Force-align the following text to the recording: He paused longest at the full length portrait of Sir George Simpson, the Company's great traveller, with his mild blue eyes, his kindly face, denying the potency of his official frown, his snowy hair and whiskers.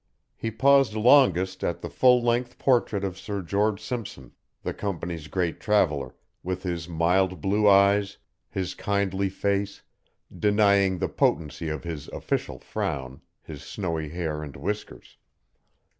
He 0.35 0.49
paused 0.49 0.95
longest 0.95 1.63
at 1.63 1.81
the 1.81 1.87
full 1.91 2.23
length 2.23 2.57
portrait 2.57 3.03
of 3.03 3.19
Sir 3.19 3.43
George 3.43 3.79
Simpson, 3.79 4.31
the 4.63 4.73
Company's 4.73 5.27
great 5.27 5.59
traveller, 5.59 6.15
with 6.41 6.63
his 6.63 6.89
mild 6.89 7.39
blue 7.39 7.69
eyes, 7.69 8.17
his 8.49 8.73
kindly 8.73 9.29
face, 9.29 9.83
denying 10.35 10.97
the 10.97 11.07
potency 11.07 11.69
of 11.69 11.83
his 11.83 12.07
official 12.07 12.57
frown, 12.57 13.21
his 13.43 13.61
snowy 13.61 14.09
hair 14.09 14.41
and 14.41 14.55
whiskers. 14.55 15.17